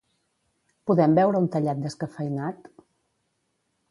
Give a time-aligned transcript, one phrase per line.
[0.91, 2.65] Podem beure un tallat descafeïnat?